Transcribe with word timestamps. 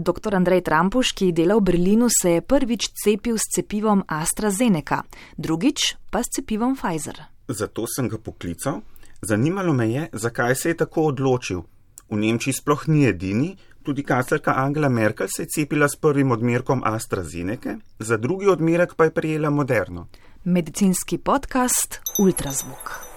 Dr. 0.00 0.34
Andrej 0.34 0.64
Trampuš, 0.64 1.12
ki 1.12 1.32
dela 1.32 1.56
v 1.56 1.64
Berlinu, 1.68 2.08
se 2.08 2.38
je 2.38 2.42
prvič 2.42 2.90
cepil 2.96 3.36
s 3.38 3.52
cepivom 3.54 4.02
AstraZeneca, 4.08 5.02
drugič 5.36 5.96
pa 6.10 6.24
s 6.24 6.32
cepivom 6.36 6.76
Pfizer. 6.76 7.20
Zato 7.48 7.84
sem 7.86 8.08
ga 8.08 8.18
poklical. 8.18 8.80
Zanimalo 9.22 9.72
me 9.72 9.90
je, 9.90 10.08
zakaj 10.12 10.54
se 10.54 10.72
je 10.72 10.76
tako 10.82 11.12
odločil. 11.12 11.62
V 12.10 12.16
Nemčiji 12.16 12.56
sploh 12.56 12.88
ni 12.88 13.04
edini, 13.06 13.52
tudi 13.82 14.02
kanclerka 14.02 14.56
Angela 14.56 14.88
Merkel 14.88 15.28
se 15.28 15.42
je 15.42 15.48
cepila 15.54 15.88
s 15.88 15.96
prvim 15.96 16.30
odmerkom 16.30 16.82
AstraZeneca, 16.84 17.76
za 17.98 18.16
drugi 18.16 18.48
odmerek 18.48 18.94
pa 18.94 19.04
je 19.04 19.14
prijela 19.14 19.50
Moderno. 19.50 20.08
Medicinski 20.44 21.18
podcast 21.18 22.00
Ultrazvok. 22.18 23.10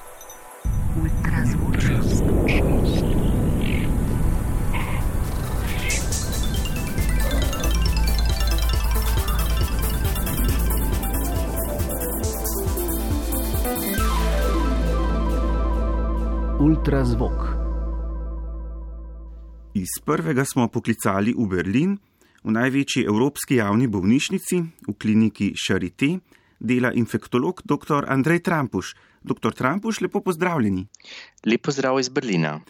Ultrazvok. 0.99 1.73
Ultrazvok. 1.73 3.02
Iz 19.73 19.89
prvega 20.05 20.45
smo 20.45 20.67
poklicali 20.71 21.33
v 21.35 21.47
Berlin, 21.51 21.97
v 22.43 22.51
največji 22.55 23.03
evropski 23.03 23.57
javni 23.59 23.89
bolnišnici, 23.91 24.61
v 24.87 24.95
kliniki 24.95 25.49
Charité, 25.59 26.21
dela 26.59 26.93
infektolog 26.95 27.59
dr. 27.67 28.07
Andrej 28.07 28.39
Trampuš. 28.47 28.93
Dr. 29.23 29.51
Trampuš, 29.51 30.01
lepo 30.01 30.21
pozdravljeni. 30.21 30.87
Lepo 31.45 31.71
zdrav 31.71 31.99
iz 31.99 32.09
Berlina. 32.09 32.61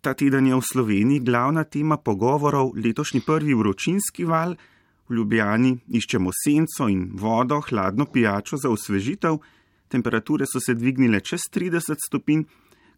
Ta 0.00 0.12
teden 0.12 0.46
je 0.46 0.54
v 0.54 0.68
Sloveniji 0.72 1.24
glavna 1.24 1.64
tema 1.64 1.96
pogovorov 1.96 2.76
letošnji 2.76 3.24
prvi 3.24 3.54
vročinski 3.54 4.28
val. 4.28 4.56
V 5.08 5.14
Ljubljani 5.14 5.72
iščemo 5.88 6.36
senco 6.44 6.92
in 6.92 7.08
vodo, 7.16 7.62
hladno 7.64 8.04
pijačo 8.12 8.60
za 8.60 8.68
osvežitev. 8.68 9.40
Temperature 9.88 10.44
so 10.44 10.60
se 10.60 10.74
dvignile 10.74 11.20
čez 11.20 11.48
30 11.48 11.96
stopinj. 11.96 12.44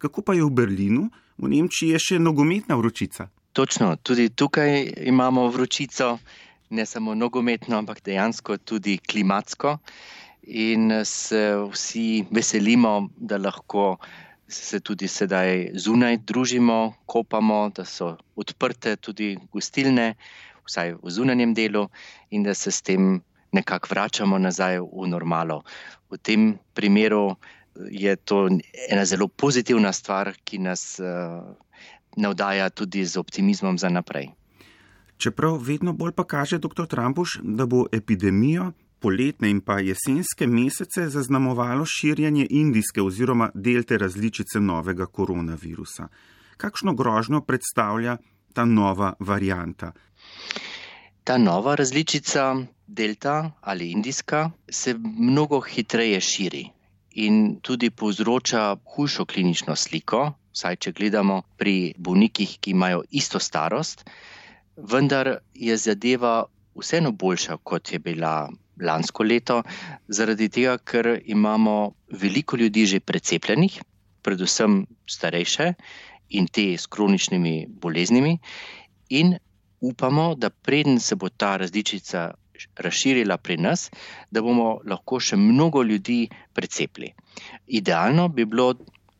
Kako 0.01 0.21
pa 0.25 0.33
je 0.33 0.41
v 0.41 0.49
Berlinu? 0.49 1.09
V 1.37 1.45
Nemčiji 1.45 1.93
je 1.93 1.99
še 2.01 2.15
nogometna 2.17 2.73
vročica. 2.73 3.27
Točno, 3.53 3.93
tudi 4.01 4.31
tukaj 4.33 5.05
imamo 5.05 5.43
vročico, 5.53 6.17
ne 6.73 6.85
samo 6.85 7.13
nogometno, 7.13 7.77
ampak 7.77 8.01
dejansko 8.01 8.57
tudi 8.57 8.97
klimatsko. 8.97 9.77
In 10.57 10.89
se 11.05 11.53
vsi 11.69 12.25
veselimo, 12.33 13.11
da 13.17 13.37
lahko 13.37 13.99
se 14.49 14.79
tudi 14.81 15.07
sedaj 15.07 15.77
zunaj 15.77 16.17
družimo, 16.25 16.95
kopamo, 17.05 17.69
da 17.69 17.85
so 17.85 18.15
odprte 18.35 18.95
tudi 18.97 19.35
gostilne, 19.53 20.15
vsaj 20.65 20.97
v 20.97 21.13
zunanjem 21.13 21.53
delu, 21.53 21.85
in 22.33 22.41
da 22.43 22.57
se 22.57 22.73
s 22.73 22.81
tem 22.81 23.21
nekako 23.53 23.93
vračamo 23.93 24.41
nazaj 24.41 24.81
v 24.81 25.13
normalo. 25.13 25.61
V 26.09 26.17
tem 26.17 26.57
primeru 26.73 27.37
je 27.75 28.15
to 28.15 28.49
ena 28.89 29.05
zelo 29.05 29.27
pozitivna 29.27 29.93
stvar, 29.93 30.33
ki 30.43 30.59
nas 30.59 30.99
navdaja 32.17 32.69
tudi 32.69 33.05
z 33.05 33.17
optimizmom 33.17 33.77
za 33.77 33.89
naprej. 33.89 34.29
Čeprav 35.17 35.57
vedno 35.61 35.93
bolj 35.93 36.11
pa 36.11 36.23
kaže 36.23 36.57
dr. 36.57 36.87
Trampuš, 36.87 37.39
da 37.43 37.65
bo 37.65 37.85
epidemijo 37.91 38.71
poletne 38.99 39.49
in 39.49 39.61
pa 39.61 39.79
jesenske 39.79 40.47
mesece 40.47 41.07
zaznamovalo 41.09 41.85
širjenje 41.85 42.47
indijske 42.49 43.01
oziroma 43.01 43.49
delte 43.53 43.97
različice 43.97 44.59
novega 44.59 45.05
koronavirusa. 45.05 46.07
Kakšno 46.57 46.93
grožnjo 46.93 47.41
predstavlja 47.41 48.17
ta 48.53 48.65
nova 48.65 49.13
varijanta? 49.19 49.91
Ta 51.23 51.37
nova 51.37 51.75
različica, 51.75 52.55
delta 52.87 53.51
ali 53.61 53.91
indijska, 53.91 54.51
se 54.69 54.95
mnogo 55.17 55.61
hitreje 55.61 56.21
širi 56.21 56.69
in 57.13 57.59
tudi 57.61 57.89
povzroča 57.89 58.75
hujšo 58.85 59.25
klinično 59.25 59.75
sliko, 59.75 60.21
vsaj 60.53 60.75
če 60.75 60.91
gledamo 60.91 61.41
pri 61.57 61.75
bolnikih, 61.97 62.57
ki 62.59 62.71
imajo 62.71 63.03
isto 63.11 63.39
starost, 63.39 64.05
vendar 64.77 65.29
je 65.53 65.77
zadeva 65.77 66.45
vseeno 66.75 67.11
boljša, 67.11 67.57
kot 67.63 67.91
je 67.91 67.99
bila 67.99 68.49
lansko 68.81 69.23
leto, 69.23 69.61
zaradi 70.07 70.49
tega, 70.49 70.77
ker 70.77 71.21
imamo 71.25 71.75
veliko 72.11 72.57
ljudi 72.57 72.85
že 72.85 72.99
precepljenih, 72.99 73.81
predvsem 74.21 74.85
starejše 75.05 75.73
in 76.29 76.47
te 76.47 76.77
s 76.77 76.87
kroničnimi 76.87 77.67
boleznimi, 77.69 78.37
in 79.09 79.35
upamo, 79.81 80.35
da 80.35 80.49
preden 80.49 80.99
se 80.99 81.15
bo 81.15 81.29
ta 81.29 81.57
različica 81.57 82.31
razširila 82.75 83.37
pri 83.37 83.57
nas, 83.57 83.89
da 84.31 84.41
bomo 84.41 84.79
lahko 84.85 85.19
še 85.19 85.37
mnogo 85.37 85.83
ljudi 85.83 86.27
precepili. 86.53 87.13
Idealno 87.67 88.27
bi 88.27 88.45
bilo 88.45 88.73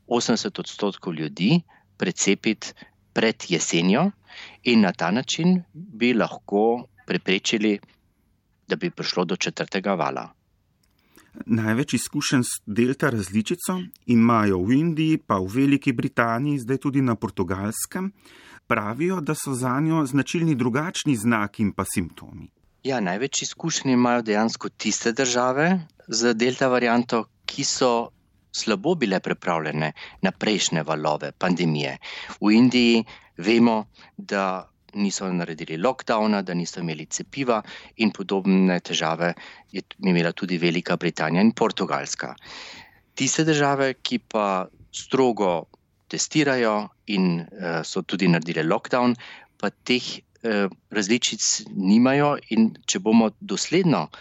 80 0.07 0.59
odstotkov 0.59 1.13
ljudi 1.13 1.61
precepiti 1.97 2.73
pred 3.13 3.43
jesenjo, 3.49 4.11
in 4.63 4.81
na 4.81 4.91
ta 4.91 5.11
način 5.11 5.63
bi 5.73 6.13
lahko 6.13 6.83
preprečili, 7.07 7.79
da 8.67 8.75
bi 8.75 8.89
prišlo 8.89 9.25
do 9.25 9.35
četrtega 9.35 9.93
vala. 9.93 10.29
Največ 11.45 11.93
izkušenj 11.93 12.43
s 12.43 12.61
delta 12.65 13.09
različico 13.09 13.79
imajo 14.05 14.59
v 14.63 14.71
Indiji, 14.71 15.17
pa 15.17 15.39
v 15.39 15.47
Veliki 15.55 15.93
Britaniji, 15.93 16.59
zdaj 16.59 16.77
tudi 16.77 17.01
na 17.01 17.15
portugalskem. 17.15 18.11
Pravijo, 18.67 19.21
da 19.21 19.35
so 19.35 19.53
za 19.53 19.79
njo 19.79 20.05
značilni 20.05 20.55
drugačni 20.55 21.15
znaki 21.15 21.63
in 21.63 21.71
pa 21.71 21.83
simptomi. 21.85 22.47
Ja, 22.81 22.97
največ 22.99 23.43
izkušenj 23.45 23.91
imajo 23.93 24.21
dejansko 24.25 24.69
tiste 24.69 25.11
države 25.13 25.65
z 26.07 26.33
delta 26.33 26.67
varianto, 26.67 27.19
ki 27.45 27.63
so 27.63 28.09
slabo 28.51 28.95
bile 28.95 29.19
pripravljene 29.19 29.91
na 30.21 30.31
prejšnje 30.31 30.81
valove 30.83 31.29
pandemije. 31.31 31.97
V 32.41 32.51
Indiji 32.57 33.03
vemo, 33.37 33.75
da 34.17 34.67
niso 34.93 35.29
naredili 35.33 35.77
lockdowna, 35.77 36.41
da 36.41 36.53
niso 36.53 36.81
imeli 36.81 37.05
cepiva 37.05 37.61
in 37.97 38.11
podobne 38.11 38.79
težave 38.79 39.33
je 39.71 39.83
imela 39.99 40.31
tudi 40.31 40.57
Velika 40.57 40.97
Britanija 40.97 41.41
in 41.41 41.53
Portugalska. 41.53 42.33
Tiste 43.13 43.45
države, 43.45 43.93
ki 43.93 44.19
pa 44.19 44.65
strogo 44.91 45.67
testirajo 46.09 46.89
in 47.05 47.45
uh, 47.45 47.85
so 47.85 48.01
tudi 48.01 48.27
naredili 48.27 48.65
lockdown, 48.65 49.15
pa 49.57 49.69
teh 49.69 50.17
različic 50.89 51.41
nimajo 51.69 52.35
in 52.49 52.71
če 52.85 52.99
bomo 52.99 53.29
dosledno 53.39 54.07
uh, 54.07 54.19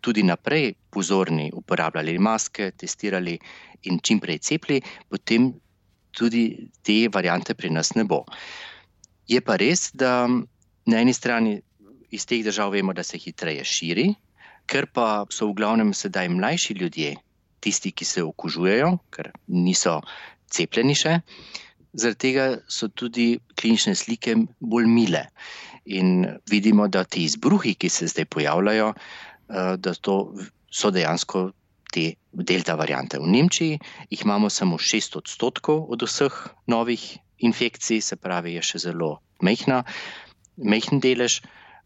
tudi 0.00 0.22
naprej 0.22 0.74
pozorni, 0.90 1.50
uporabljali 1.54 2.18
maske, 2.18 2.70
testirali 2.76 3.38
in 3.82 4.00
čim 4.02 4.20
prej 4.20 4.38
cepili, 4.38 4.80
potem 5.08 5.52
tudi 6.10 6.70
te 6.82 7.08
variante 7.12 7.54
pri 7.54 7.70
nas 7.70 7.94
ne 7.94 8.04
bo. 8.04 8.24
Je 9.28 9.40
pa 9.40 9.56
res, 9.56 9.90
da 9.94 10.26
na 10.26 11.00
eni 11.00 11.14
strani 11.14 11.60
iz 12.10 12.26
teh 12.26 12.42
držav 12.44 12.72
vemo, 12.74 12.92
da 12.92 13.02
se 13.06 13.18
hitreje 13.18 13.64
širi, 13.64 14.08
ker 14.66 14.86
pa 14.92 15.24
so 15.30 15.46
v 15.50 15.56
glavnem 15.62 15.94
sedaj 15.94 16.28
mlajši 16.28 16.74
ljudje, 16.74 17.14
tisti, 17.60 17.92
ki 17.92 18.04
se 18.04 18.22
okužujejo, 18.26 18.96
ker 19.14 19.30
niso 19.46 20.00
cepljeni 20.50 20.96
še. 20.98 21.20
Zaradi 21.92 22.18
tega 22.18 22.46
so 22.68 22.88
tudi 22.88 23.40
klinične 23.58 23.94
slike 23.94 24.36
bolj 24.60 24.86
mile. 24.86 25.24
In 25.84 26.26
vidimo, 26.50 26.88
da 26.88 27.04
ti 27.04 27.24
izbruhi, 27.24 27.74
ki 27.74 27.88
se 27.88 28.06
zdaj 28.06 28.28
pojavljajo, 28.30 28.92
da 29.78 29.94
to 29.94 30.16
so 30.70 30.90
dejansko 30.94 31.50
te 31.90 32.14
delta 32.32 32.76
variante. 32.78 33.18
V 33.18 33.26
Nemčiji 33.26 33.78
jih 34.10 34.22
imamo 34.24 34.50
samo 34.50 34.78
6 34.78 35.18
odstotkov 35.18 35.90
od 35.90 36.02
vseh 36.06 36.36
novih 36.66 37.18
infekcij, 37.38 38.00
se 38.00 38.16
pravi, 38.16 38.54
je 38.54 38.62
še 38.62 38.78
zelo 38.86 39.16
mehna, 39.42 39.82
mehen 40.56 41.00
delež, 41.00 41.40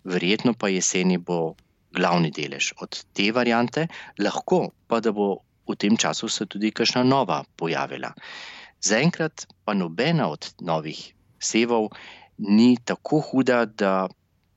verjetno 0.04 0.52
pa 0.58 0.68
jeseni 0.68 1.16
bo 1.18 1.54
glavni 1.94 2.30
delež 2.34 2.74
od 2.82 3.04
te 3.14 3.30
variante, 3.32 3.86
lahko 4.18 4.74
pa 4.88 5.00
da 5.00 5.12
bo 5.14 5.38
v 5.64 5.76
tem 5.78 5.96
času 5.96 6.28
se 6.28 6.46
tudi 6.46 6.74
kakšna 6.74 7.04
nova 7.06 7.44
pojavila. 7.56 8.12
Zaenkrat 8.84 9.46
pa 9.64 9.72
nobena 9.74 10.28
od 10.28 10.44
novih 10.60 11.14
sevov 11.40 11.88
ni 12.38 12.76
tako 12.84 13.20
huda, 13.20 13.64
da 13.64 14.08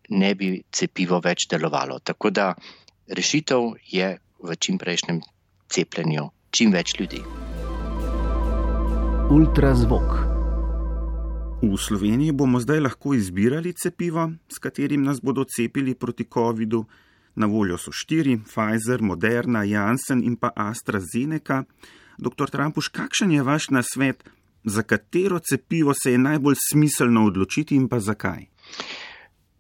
ne 0.10 0.36
bi 0.36 0.50
cepivo 0.72 1.22
več 1.24 1.46
delovalo. 1.48 2.00
Tako 2.04 2.30
da 2.30 2.48
rešitev 3.08 3.70
je 3.88 4.18
v 4.44 4.56
čim 4.60 4.78
prejšnjem 4.78 5.22
cepljenju 5.72 6.26
čim 6.52 6.74
več 6.76 6.98
ljudi. 7.00 7.22
Ultrazvok. 9.32 10.12
V 11.62 11.78
Sloveniji 11.80 12.36
bomo 12.36 12.60
zdaj 12.60 12.84
lahko 12.84 13.16
izbirali 13.16 13.72
cepivo, 13.74 14.28
s 14.52 14.60
katerim 14.60 15.08
nas 15.08 15.22
bodo 15.24 15.46
cepili 15.48 15.96
proti 15.96 16.28
COVID-u. 16.34 16.84
Na 17.36 17.48
voljo 17.48 17.78
so 17.78 17.94
štiri: 17.96 18.36
Pfizer, 18.44 19.02
Moderna, 19.02 19.64
Janssen 19.64 20.24
in 20.26 20.36
pa 20.36 20.52
AstraZeneca. 20.56 21.64
Dr. 22.18 22.50
Trampuš, 22.50 22.88
kakšen 22.90 23.32
je 23.32 23.44
vaš 23.46 23.70
nasvet, 23.70 24.24
za 24.64 24.84
katero 24.84 25.40
cepivo 25.40 25.94
se 25.94 26.12
je 26.12 26.18
najbolj 26.18 26.56
smiselno 26.70 27.26
odločiti 27.30 27.76
in 27.76 27.86
pa 27.88 28.00
zakaj? 28.00 28.48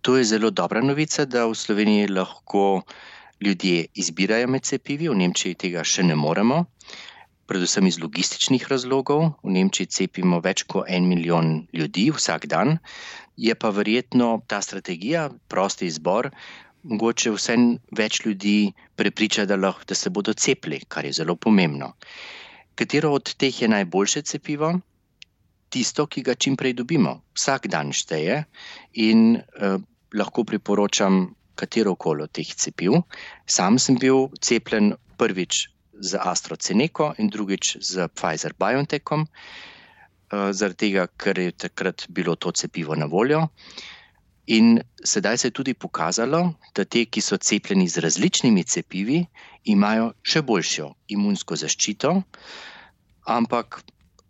To 0.01 0.17
je 0.17 0.23
zelo 0.23 0.49
dobra 0.49 0.81
novica, 0.81 1.25
da 1.25 1.45
v 1.45 1.55
Sloveniji 1.55 2.07
lahko 2.07 2.81
ljudje 3.41 3.85
izbirajo 3.93 4.47
med 4.47 4.65
cepivi, 4.65 5.09
v 5.09 5.15
Nemčiji 5.21 5.53
tega 5.53 5.83
še 5.85 6.03
ne 6.03 6.15
moremo, 6.15 6.63
predvsem 7.45 7.85
iz 7.87 7.99
logističnih 8.01 8.65
razlogov. 8.71 9.37
V 9.43 9.53
Nemčiji 9.53 9.93
cepimo 9.93 10.41
več 10.41 10.65
kot 10.65 10.89
en 10.89 11.05
milijon 11.05 11.67
ljudi 11.73 12.09
vsak 12.09 12.49
dan, 12.49 12.79
je 13.37 13.53
pa 13.55 13.69
verjetno 13.69 14.41
ta 14.47 14.63
strategija, 14.65 15.29
prosti 15.47 15.85
izbor, 15.85 16.31
mogoče 16.83 17.31
vse 17.35 17.55
več 17.97 18.23
ljudi 18.25 18.73
prepriča, 18.95 19.45
da, 19.45 19.55
lahko, 19.55 19.85
da 19.87 19.95
se 19.95 20.09
bodo 20.09 20.33
cepili, 20.33 20.81
kar 20.87 21.05
je 21.05 21.13
zelo 21.21 21.35
pomembno. 21.35 21.93
Katero 22.77 23.11
od 23.17 23.33
teh 23.33 23.61
je 23.61 23.67
najboljše 23.67 24.21
cepivo? 24.21 24.75
Tisto, 25.73 26.05
ki 26.05 26.21
ga 26.21 26.35
čim 26.35 26.55
prej 26.55 26.75
dobimo. 26.77 27.21
Vsak 27.33 27.65
dan 27.73 27.89
šteje 27.89 28.43
in 28.93 29.23
eh, 29.37 29.79
lahko 30.13 30.43
priporočam 30.45 31.33
katero 31.57 31.95
koli 31.95 32.23
od 32.27 32.31
teh 32.31 32.53
cepiv. 32.53 33.01
Sam 33.49 33.79
sem 33.81 33.97
bil 33.97 34.29
cepljen 34.41 34.93
prvič 35.17 35.67
z 35.97 36.21
AstraZeneca 36.21 37.15
in 37.17 37.33
drugič 37.33 37.77
z 37.81 38.07
Pfizer 38.13 38.53
BioNTechom, 38.53 39.25
eh, 39.25 40.53
zaradi 40.53 40.77
tega, 40.85 41.07
ker 41.17 41.39
je 41.39 41.57
takrat 41.65 42.05
bilo 42.09 42.35
to 42.35 42.53
cepivo 42.53 42.95
na 42.95 43.09
voljo. 43.09 43.47
In 44.47 44.79
sedaj 45.03 45.37
se 45.37 45.47
je 45.47 45.51
tudi 45.51 45.73
pokazalo, 45.73 46.53
da 46.75 46.85
te, 46.85 47.05
ki 47.05 47.21
so 47.21 47.37
cepljeni 47.37 47.87
z 47.87 47.99
različnimi 47.99 48.63
cepivi, 48.63 49.25
imajo 49.67 50.13
še 50.23 50.41
boljšo 50.41 50.87
imunsko 51.11 51.57
zaščito, 51.59 52.13
ampak 53.27 53.81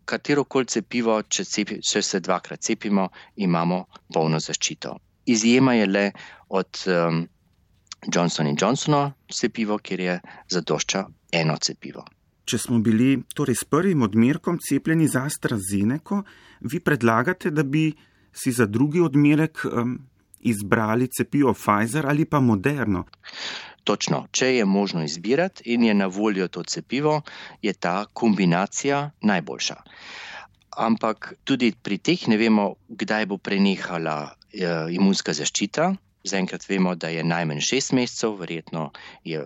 katero 0.09 0.43
koli 0.49 0.65
cepivo, 0.65 1.19
če, 1.21 1.45
cepi, 1.45 1.77
če 1.85 2.01
se 2.01 2.21
dvakrat 2.23 2.63
cepimo, 2.65 3.09
imamo 3.45 3.83
polno 4.13 4.39
zaščito. 4.41 4.95
Izjema 5.29 5.75
je 5.77 5.85
le 5.85 6.05
od 6.49 6.83
um, 6.87 7.21
Johnson 8.07 8.49
Johnsona 8.55 9.11
cepivo, 9.29 9.77
kjer 9.77 9.99
je 9.99 10.19
zadošča 10.49 11.05
eno 11.37 11.57
cepivo. 11.61 12.05
Če 12.47 12.57
smo 12.63 12.79
bili 12.79 13.17
torej 13.35 13.59
s 13.59 13.67
prvim 13.67 14.05
odmerkom 14.07 14.57
cepljeni 14.63 15.09
za 15.11 15.25
AstraZeneca, 15.27 16.21
vi 16.71 16.79
predlagate, 16.79 17.51
da 17.51 17.63
bi 17.67 17.89
si 18.37 18.51
za 18.51 18.65
drugi 18.65 19.01
odmerek 19.01 19.65
um, 19.65 19.97
izbrali 20.39 21.07
cepivo 21.07 21.53
Pfizer 21.53 22.05
ali 22.07 22.25
pa 22.25 22.39
Moderno. 22.39 23.05
Točno, 23.83 24.25
če 24.31 24.55
je 24.55 24.65
možno 24.65 25.03
izbirati 25.03 25.63
in 25.73 25.83
je 25.83 25.93
na 25.93 26.07
voljo 26.07 26.47
to 26.47 26.63
cepivo, 26.63 27.21
je 27.61 27.73
ta 27.73 28.05
kombinacija 28.13 29.11
najboljša. 29.21 29.75
Ampak 30.77 31.33
tudi 31.43 31.71
pri 31.83 31.97
teh 31.97 32.27
ne 32.27 32.37
vemo, 32.37 32.73
kdaj 32.89 33.25
bo 33.25 33.37
prenehala 33.37 34.17
eh, 34.27 34.91
imunska 34.91 35.33
zaščita. 35.33 35.93
Zaenkrat 36.27 36.67
vemo, 36.69 36.95
da 36.95 37.07
je 37.07 37.23
najmanj 37.23 37.63
6 37.63 37.93
mesecev, 37.95 38.35
verjetno 38.35 38.91
je 39.23 39.45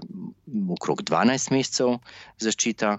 okrog 0.74 1.04
12 1.06 1.54
mesecev 1.54 2.00
zaščita. 2.42 2.98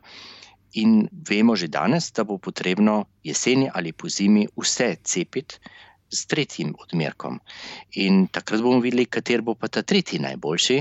In 0.80 1.08
vemo 1.28 1.56
že 1.56 1.68
danes, 1.68 2.12
da 2.12 2.24
bo 2.24 2.38
potrebno 2.38 3.04
jeseni 3.22 3.68
ali 3.74 3.92
po 3.92 4.08
zimi 4.08 4.46
vse 4.56 4.96
cepiti 5.04 5.58
s 6.12 6.26
tretjim 6.26 6.74
odmerkom. 6.78 7.40
In 8.04 8.26
takrat 8.28 8.62
bomo 8.62 8.80
videli, 8.80 9.06
kater 9.06 9.42
bo 9.42 9.54
pa 9.54 9.68
ta 9.68 9.82
tretji 9.82 10.20
najboljši. 10.20 10.78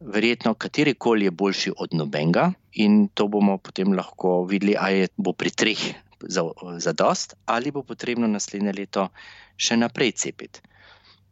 Verjetno, 0.00 0.54
kateri 0.54 0.94
koli 0.94 1.24
je 1.24 1.30
boljši 1.30 1.72
od 1.76 1.94
nobenega, 1.96 2.50
in 2.72 3.08
to 3.08 3.28
bomo 3.28 3.56
potem 3.58 3.92
lahko 3.96 4.44
videli, 4.44 4.76
ali 4.76 5.08
bo 5.16 5.32
pri 5.32 5.50
treh 5.50 5.84
za, 6.20 6.44
za 6.78 6.92
dost, 6.92 7.34
ali 7.44 7.72
bo 7.72 7.82
potrebno 7.82 8.28
naslednje 8.28 8.72
leto 8.76 9.08
še 9.56 9.76
naprej 9.76 10.12
cepiti. 10.12 10.60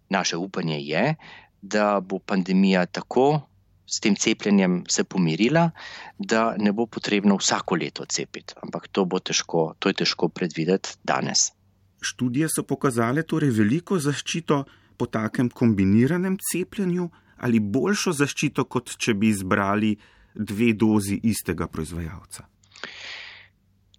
Naše 0.08 0.36
upanje 0.36 0.80
je, 0.80 1.14
da 1.60 2.00
bo 2.00 2.18
pandemija 2.18 2.86
tako 2.86 3.40
s 3.86 4.00
tem 4.00 4.16
cepljenjem 4.16 4.84
se 4.88 5.04
pomirila, 5.04 5.70
da 6.18 6.54
ne 6.58 6.72
bo 6.72 6.86
potrebno 6.86 7.36
vsako 7.36 7.76
leto 7.76 8.04
cepiti. 8.04 8.54
Ampak 8.62 8.88
to, 8.88 9.04
težko, 9.24 9.74
to 9.78 9.88
je 9.88 9.94
težko 10.04 10.28
predvideti 10.28 10.96
danes. 11.04 11.52
Študije 12.00 12.48
so 12.48 12.62
pokazale 12.62 13.22
torej 13.22 13.50
veliko 13.50 13.98
zaščito 13.98 14.64
po 14.96 15.06
takem 15.06 15.50
kombiniranem 15.50 16.36
cepljenju 16.38 17.10
ali 17.44 17.60
boljšo 17.60 18.12
zaščito, 18.12 18.64
kot 18.64 18.96
če 18.96 19.14
bi 19.14 19.28
izbrali 19.28 19.96
dve 20.34 20.72
dozi 20.72 21.18
istega 21.22 21.66
proizvajalca. 21.68 22.46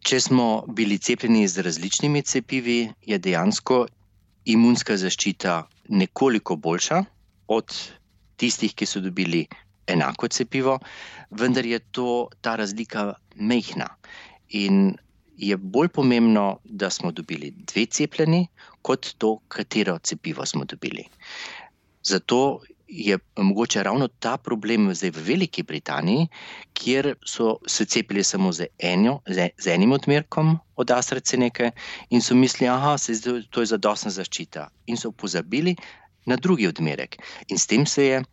Če 0.06 0.20
smo 0.22 0.66
bili 0.68 0.98
cepljeni 1.02 1.48
z 1.48 1.66
različnimi 1.66 2.22
cepivi, 2.22 2.80
je 3.02 3.18
dejansko 3.20 3.86
imunska 4.46 4.98
zaščita 4.98 5.64
nekoliko 5.90 6.56
boljša 6.56 7.04
od 7.48 7.74
tistih, 8.38 8.74
ki 8.76 8.86
so 8.86 9.02
dobili 9.02 9.46
enako 9.88 10.28
cepivo, 10.28 10.80
vendar 11.32 11.66
je 11.66 11.80
to, 11.80 12.28
ta 12.42 12.56
razlika 12.56 13.14
mehna. 13.36 13.90
In 14.50 14.96
je 15.38 15.58
bolj 15.58 15.88
pomembno, 15.88 16.60
da 16.64 16.90
smo 16.90 17.12
dobili 17.12 17.52
dve 17.52 17.86
cepljeni, 17.86 18.48
kot 18.82 19.16
to, 19.18 19.40
katero 19.48 20.00
cepivo 20.00 20.46
smo 20.46 20.66
dobili. 20.66 21.04
Zato 22.04 22.60
je 22.88 23.18
mogoče 23.38 23.84
ravno 23.84 24.08
ta 24.08 24.38
problem 24.38 24.94
zdaj 24.94 25.10
v 25.10 25.24
Veliki 25.28 25.64
Britaniji, 25.64 26.28
kjer 26.74 27.16
so 27.26 27.58
se 27.68 27.86
cepili 27.86 28.24
samo 28.24 28.52
z, 28.52 28.68
enjo, 28.80 29.20
z 29.58 29.68
enim 29.68 29.92
odmerkom 29.92 30.60
od 30.76 30.92
AstraZeneca 30.92 31.72
in 32.10 32.22
so 32.22 32.36
mislili, 32.36 32.70
da 32.70 33.42
to 33.50 33.62
je 33.62 33.66
zadostna 33.66 34.12
zaščita, 34.12 34.70
in 34.86 34.98
so 34.98 35.12
pozabili 35.12 35.76
na 36.26 36.36
drugi 36.36 36.68
odmerek. 36.68 37.18
In 37.48 37.58
s 37.58 37.68
tem 37.68 37.86
se 37.86 38.06
je 38.06 38.24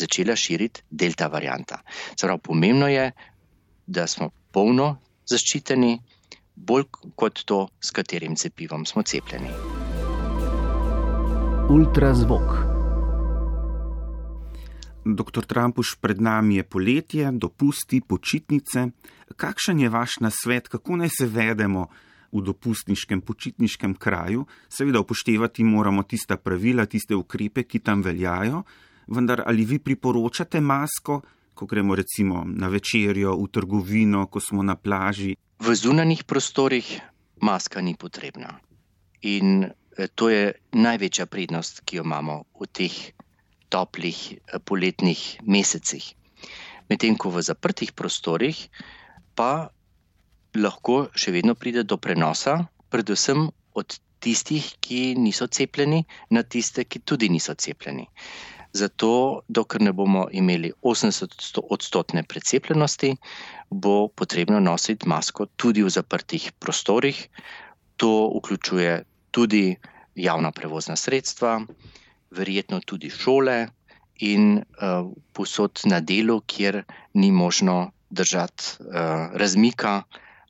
začela 0.00 0.36
širiti 0.36 0.82
delta 0.90 1.28
varianta. 1.28 1.82
Prav, 2.20 2.38
pomembno 2.38 2.88
je, 2.88 3.10
da 3.86 4.06
smo 4.06 4.30
polno 4.52 4.96
zaščiteni 5.30 5.98
bolj 6.56 6.88
kot 7.16 7.44
to, 7.46 7.68
s 7.80 7.90
katerim 7.96 8.36
cepivom 8.36 8.84
smo 8.86 9.02
cepljeni. 9.02 9.50
Ultrazvok. 11.70 12.70
Doktor 15.04 15.46
Trumpuš, 15.48 15.94
pred 16.00 16.20
nami 16.20 16.56
je 16.56 16.64
poletje, 16.66 17.30
dopusti, 17.32 18.00
počitnice. 18.00 18.86
Kakšen 19.36 19.80
je 19.80 19.88
vaš 19.88 20.20
nasvet, 20.20 20.68
kako 20.68 21.00
naj 21.00 21.08
se 21.18 21.26
vedemo 21.26 21.86
v 22.32 22.42
dopustniškem, 22.44 23.22
počitniškem 23.24 23.94
kraju? 23.94 24.44
Seveda 24.68 25.00
upoštevati 25.00 25.64
moramo 25.64 26.02
tista 26.02 26.36
pravila, 26.36 26.86
tiste 26.86 27.16
ukrepe, 27.16 27.64
ki 27.64 27.78
tam 27.78 28.02
veljajo, 28.02 28.62
vendar 29.06 29.42
ali 29.46 29.64
vi 29.64 29.78
priporočate 29.78 30.60
masko, 30.60 31.20
ko 31.54 31.66
gremo 31.66 31.94
recimo 31.94 32.44
na 32.46 32.68
večerjo, 32.68 33.36
v 33.36 33.48
trgovino, 33.52 34.26
ko 34.26 34.40
smo 34.40 34.62
na 34.62 34.76
plaži? 34.76 35.36
V 35.60 35.74
zunanjih 35.74 36.24
prostorih 36.24 37.00
maska 37.40 37.80
ni 37.80 37.96
potrebna. 37.96 38.60
In 39.22 39.64
eh, 39.64 40.08
to 40.14 40.28
je 40.28 40.52
največja 40.72 41.26
prednost, 41.26 41.84
ki 41.84 42.00
jo 42.00 42.04
imamo 42.04 42.44
v 42.60 42.66
teh 42.72 42.96
toplih 43.68 44.18
eh, 44.32 44.58
poletnih 44.64 45.40
mesecih. 45.44 46.04
Medtem 46.88 47.16
ko 47.16 47.30
v 47.30 47.44
zaprtih 47.44 47.92
prostorih 47.92 48.56
pa 49.36 49.70
lahko 50.56 51.10
še 51.14 51.30
vedno 51.30 51.54
pride 51.54 51.84
do 51.84 51.96
prenosa, 51.96 52.66
predvsem 52.90 53.46
od 53.76 54.00
tistih, 54.20 54.64
ki 54.80 55.14
niso 55.16 55.46
cepljeni, 55.46 56.04
na 56.30 56.42
tiste, 56.42 56.84
ki 56.84 57.00
tudi 57.00 57.28
niso 57.32 57.54
cepljeni. 57.54 58.08
Zato, 58.72 59.42
dokler 59.48 59.82
ne 59.82 59.92
bomo 59.92 60.28
imeli 60.32 60.72
80-odstotne 60.82 62.22
precepljenosti, 62.22 63.16
bo 63.70 64.08
potrebno 64.08 64.60
nositi 64.60 65.08
masko 65.08 65.46
tudi 65.56 65.82
v 65.82 65.90
zaprtih 65.90 66.52
prostorih. 66.58 67.28
To 67.96 68.30
vključuje 68.36 69.02
tudi 69.30 69.76
javna 70.14 70.52
prevozna 70.52 70.96
sredstva, 70.96 71.60
verjetno 72.30 72.80
tudi 72.86 73.10
šole 73.10 73.68
in 74.20 74.58
uh, 74.58 75.10
posod 75.32 75.80
na 75.84 76.00
delu, 76.00 76.40
kjer 76.46 76.82
ni 77.14 77.32
možno 77.32 77.90
držati 78.10 78.64
uh, 78.80 78.94
razmika 79.34 80.02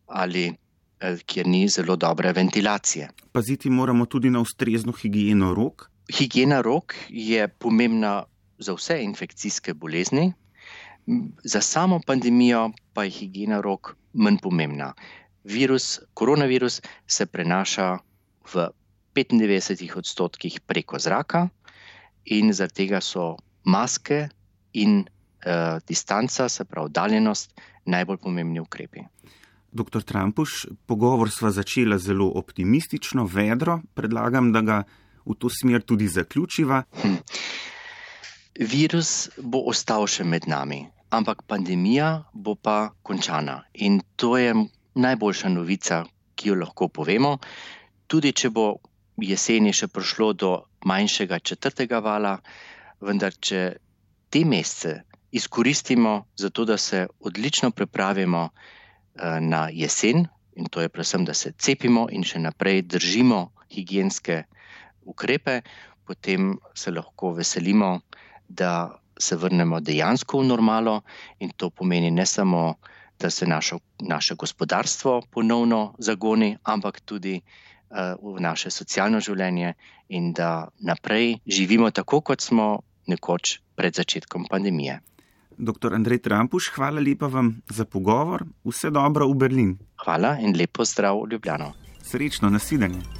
ali 0.07 0.49
uh, 0.49 1.19
kjer 1.27 1.47
ni 1.47 1.69
zelo 1.69 1.97
dobre 1.97 2.33
ventilacije. 2.33 3.09
Paziti 3.33 3.71
moramo 3.71 4.07
tudi 4.07 4.31
na 4.31 4.41
ustrezno 4.41 4.93
higieno 4.93 5.55
rok. 5.55 5.91
Higiena 6.11 6.61
rok 6.61 6.95
je 7.09 7.49
pomembna 7.49 8.25
za 8.59 8.75
vse 8.75 8.99
infekcijske 9.03 9.75
bolezni, 9.75 10.33
za 11.45 11.61
samo 11.61 12.01
pandemijo 12.07 12.71
pa 12.93 13.05
je 13.05 13.11
higiena 13.11 13.61
rok 13.61 13.95
manj 14.13 14.39
pomembna. 14.43 14.93
Virus, 15.45 16.01
koronavirus 16.15 16.81
se 17.07 17.27
prenaša 17.27 17.99
v 18.55 18.69
95 19.15 19.99
odstotkih 19.99 20.61
preko 20.67 20.99
zraka, 20.99 21.49
in 22.25 22.53
zaradi 22.53 22.85
tega 22.85 23.01
so 23.01 23.35
maske 23.65 24.29
in 24.73 25.01
uh, 25.01 25.79
distanca, 25.89 26.49
se 26.49 26.65
pravi, 26.65 26.91
oddaljenost, 26.91 27.55
najbolj 27.87 28.21
pomembni 28.23 28.61
ukrepi. 28.61 29.05
Doktor 29.73 30.03
Trumpuš, 30.03 30.67
pogovor 30.87 31.31
sva 31.31 31.53
začela 31.55 31.99
zelo 31.99 32.27
optimistično, 32.35 33.25
vedro. 33.31 33.81
Predlagam, 33.95 34.53
da 34.53 34.61
ga 34.61 34.83
v 35.27 35.37
to 35.39 35.51
smer 35.51 35.83
tudi 35.83 36.09
zaključiva. 36.09 36.83
Hm. 37.03 37.17
Virus 38.61 39.31
bo 39.37 39.63
ostal 39.73 40.07
še 40.07 40.25
med 40.25 40.49
nami, 40.51 40.83
ampak 41.11 41.43
pandemija 41.49 42.25
bo 42.35 42.55
pa 42.55 42.91
končana. 43.03 43.63
In 43.75 44.01
to 44.17 44.37
je 44.37 44.55
najboljša 44.95 45.49
novica, 45.49 46.05
ki 46.35 46.49
jo 46.49 46.59
lahko 46.61 46.89
povemo. 46.89 47.39
Tudi 48.07 48.33
če 48.33 48.51
bo 48.51 48.67
jeseni 49.21 49.73
še 49.73 49.89
prišlo 49.89 50.33
do 50.33 50.51
manjšega 50.85 51.39
četrtega 51.39 52.01
vala, 52.05 52.39
vendar 53.01 53.37
če 53.37 53.63
te 54.31 54.45
mesece 54.45 55.03
izkoristimo 55.31 56.27
za 56.37 56.51
to, 56.51 56.65
da 56.65 56.77
se 56.77 57.07
odlično 57.21 57.71
pripravimo 57.71 58.49
eh, 58.49 59.41
na 59.41 59.69
jesen, 59.73 60.27
in 60.55 60.67
to 60.67 60.81
je 60.81 60.89
predvsem, 60.89 61.25
da 61.25 61.35
se 61.35 61.53
cepimo 61.53 62.09
in 62.11 62.25
še 62.25 62.39
naprej 62.39 62.83
držimo 62.83 63.51
higijenske 63.71 64.43
ukrepe, 65.11 65.61
potem 66.07 66.57
se 66.75 66.91
lahko 66.91 67.35
veselimo, 67.37 68.01
da 68.49 69.01
se 69.21 69.37
vrnemo 69.37 69.81
dejansko 69.81 70.41
v 70.41 70.49
normalo 70.49 71.01
in 71.39 71.53
to 71.57 71.71
pomeni 71.71 72.11
ne 72.11 72.27
samo, 72.27 72.75
da 73.21 73.31
se 73.31 73.47
našo, 73.47 73.79
naše 74.01 74.35
gospodarstvo 74.35 75.23
ponovno 75.31 75.95
zagoni, 75.99 76.57
ampak 76.65 77.01
tudi 77.01 77.37
uh, 77.37 78.17
v 78.17 78.41
naše 78.41 78.71
socialno 78.71 79.21
življenje 79.21 79.75
in 80.09 80.33
da 80.33 80.69
naprej 80.81 81.37
živimo 81.47 81.91
tako, 81.91 82.21
kot 82.21 82.41
smo 82.41 82.81
nekoč 83.07 83.61
pred 83.77 83.95
začetkom 83.95 84.49
pandemije. 84.51 85.01
Dr. 85.61 85.95
Andrej 85.95 86.23
Trampuš, 86.25 86.73
hvala 86.75 87.01
lepa 87.05 87.29
vam 87.29 87.61
za 87.69 87.85
pogovor. 87.85 88.47
Vse 88.65 88.91
dobro 88.91 89.29
v 89.29 89.37
Berlin. 89.37 89.79
Hvala 90.01 90.39
in 90.41 90.57
lepo 90.57 90.85
zdrav 90.85 91.21
v 91.21 91.35
Ljubljano. 91.37 91.73
Srečno 92.03 92.49
nasidanje. 92.51 93.20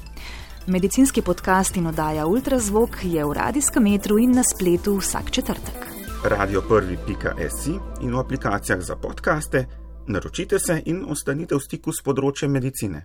Medicinski 0.71 1.23
podcast 1.23 1.77
in 1.77 1.87
oddaja 1.87 2.27
Ultrazvok 2.27 2.91
je 3.03 3.25
v 3.25 3.33
radijskem 3.33 3.83
metru 3.83 4.19
in 4.19 4.31
na 4.33 4.43
spletu 4.47 4.95
vsak 4.97 5.31
četrtek. 5.31 5.87
Radio 6.25 6.63
prvi.si 6.63 7.75
in 8.01 8.15
v 8.15 8.19
aplikacijah 8.19 8.81
za 8.81 8.97
podkaste 8.97 9.67
naročite 10.07 10.59
se 10.59 10.83
in 10.85 11.05
ostanite 11.09 11.55
v 11.55 11.61
stiku 11.61 11.91
s 11.93 12.03
področjem 12.07 12.55
medicine. 12.55 13.03